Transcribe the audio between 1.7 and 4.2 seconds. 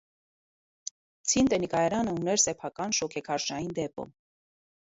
կայարանը ուներ սեփական շոգեքարշային դեպո։